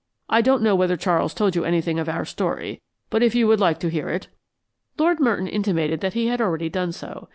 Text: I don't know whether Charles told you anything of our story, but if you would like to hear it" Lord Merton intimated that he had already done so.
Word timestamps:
I 0.29 0.41
don't 0.41 0.63
know 0.63 0.75
whether 0.75 0.97
Charles 0.97 1.31
told 1.31 1.55
you 1.55 1.63
anything 1.63 1.99
of 1.99 2.09
our 2.09 2.25
story, 2.25 2.81
but 3.11 3.21
if 3.21 3.35
you 3.35 3.45
would 3.47 3.59
like 3.59 3.79
to 3.81 3.87
hear 3.89 4.09
it" 4.09 4.29
Lord 4.97 5.19
Merton 5.19 5.47
intimated 5.47 5.99
that 6.01 6.13
he 6.13 6.25
had 6.25 6.41
already 6.41 6.69
done 6.69 6.91
so. 6.91 7.29